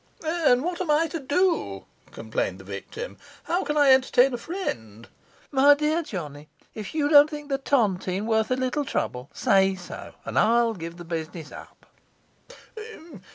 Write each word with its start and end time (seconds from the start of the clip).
'And 0.25 0.63
what 0.63 0.81
am 0.81 0.89
I 0.89 1.05
to 1.09 1.19
do?' 1.19 1.85
complained 2.09 2.57
the 2.59 2.63
victim. 2.63 3.17
'How 3.43 3.63
can 3.63 3.77
I 3.77 3.91
entertain 3.91 4.33
a 4.33 4.37
friend?' 4.39 5.07
'My 5.51 5.75
dear 5.75 6.01
Johnny, 6.01 6.49
if 6.73 6.95
you 6.95 7.07
don't 7.07 7.29
think 7.29 7.49
the 7.49 7.59
tontine 7.59 8.25
worth 8.25 8.49
a 8.49 8.55
little 8.55 8.83
trouble, 8.83 9.29
say 9.31 9.75
so, 9.75 10.13
and 10.25 10.39
I'll 10.39 10.73
give 10.73 10.97
the 10.97 11.05
business 11.05 11.51
up. 11.51 11.85